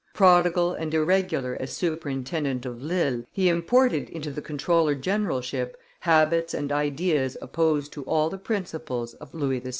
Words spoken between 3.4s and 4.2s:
imported